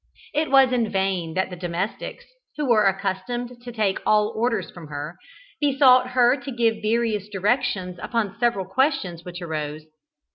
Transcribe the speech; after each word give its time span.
It 0.33 0.49
was 0.49 0.73
in 0.73 0.89
vain 0.91 1.35
that 1.35 1.51
the 1.51 1.55
domestics, 1.55 2.25
who 2.57 2.67
were 2.67 2.87
accustomed 2.87 3.61
to 3.61 3.71
take 3.71 3.99
all 4.03 4.33
orders 4.35 4.71
from 4.71 4.87
her, 4.87 5.15
besought 5.59 6.09
her 6.13 6.35
to 6.37 6.51
give 6.51 6.81
various 6.81 7.29
directions 7.29 7.99
upon 8.01 8.39
different 8.39 8.69
questions 8.71 9.23
which 9.23 9.43
arose. 9.43 9.85